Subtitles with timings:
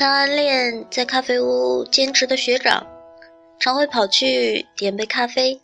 [0.00, 2.86] 他暗恋在咖啡屋兼职的学长，
[3.58, 5.60] 常会跑去点杯咖啡，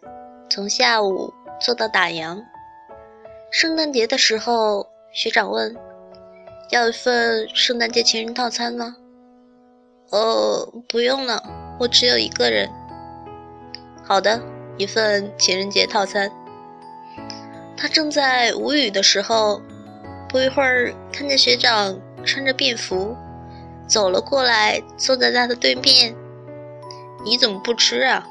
[0.50, 2.44] 从下午做到打烊。
[3.50, 5.74] 圣诞节的时候，学长问
[6.68, 8.94] ：“要一份圣诞节情人套餐吗
[10.12, 11.42] ？”“哦，不用了，
[11.80, 12.68] 我只有一个人。
[14.04, 14.38] ”“好的，
[14.76, 16.30] 一份情人节套餐。”
[17.74, 19.62] 他正在无语的时候，
[20.28, 23.16] 不一会儿看见学长穿着便服。
[23.86, 26.14] 走了过来，坐在他的对面。
[27.24, 28.26] 你怎么不吃啊？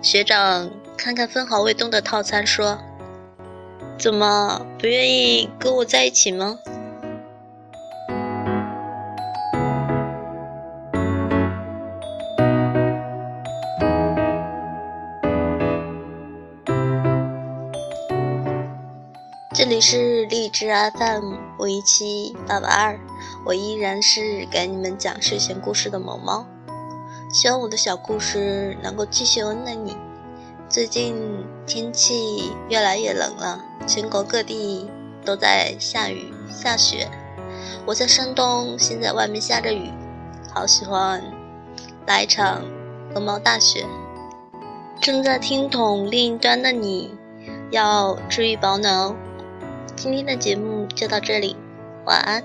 [0.00, 2.78] 学长看看分好未动的套餐，说
[3.98, 6.58] ：“怎么不愿意跟我在一起吗？”
[19.54, 22.96] 这里是荔枝 FM 五一七八八二。
[23.48, 26.44] 我依然是给你们讲睡前故事的萌猫，
[27.32, 29.96] 希望我的小故事能够继续温暖你。
[30.68, 31.16] 最近
[31.66, 34.90] 天气越来越冷了，全国各地
[35.24, 37.08] 都在下雨下雪。
[37.86, 39.90] 我在山东，现在外面下着雨，
[40.52, 41.24] 好喜欢
[42.06, 42.62] 来一场
[43.14, 43.86] 鹅毛大雪。
[45.00, 47.16] 正在听筒另一端的你，
[47.70, 49.16] 要注意保暖哦。
[49.96, 51.56] 今天的节目就到这里，
[52.04, 52.44] 晚安。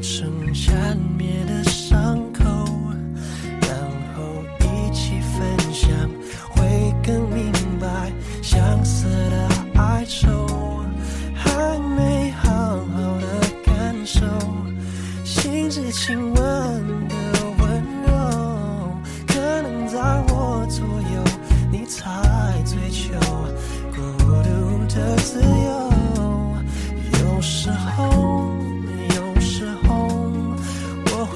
[0.00, 2.44] 成缠绵的伤口
[3.62, 3.70] 然
[4.14, 5.90] 后一起分享
[6.50, 10.47] 会更明白相思的哀愁。